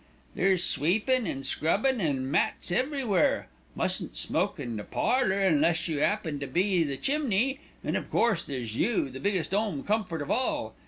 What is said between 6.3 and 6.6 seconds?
to